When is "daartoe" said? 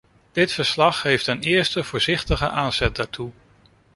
2.95-3.31